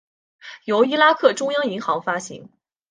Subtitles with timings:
[0.65, 2.49] 由伊拉克中央银行发行。